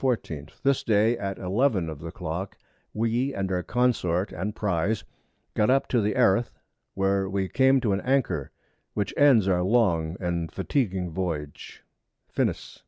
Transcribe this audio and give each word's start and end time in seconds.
14._ 0.00 0.50
This 0.62 0.84
Day 0.84 1.18
at 1.18 1.38
11 1.38 1.88
of 1.90 1.98
the 1.98 2.12
Clock, 2.12 2.56
we 2.94 3.34
and 3.34 3.50
our 3.50 3.64
Consort 3.64 4.30
and 4.30 4.54
Prize 4.54 5.02
got 5.54 5.70
up 5.70 5.88
to 5.88 5.96
Eriff 5.98 6.16
[Erith], 6.16 6.50
where 6.94 7.28
we 7.28 7.48
came 7.48 7.80
to 7.80 7.92
an 7.92 8.00
Anchor, 8.02 8.52
which 8.94 9.12
ends 9.16 9.48
our 9.48 9.64
long 9.64 10.16
and 10.20 10.52
fatiguing 10.52 11.10
Voyage. 11.10 11.82
_FINIS. 12.32 12.82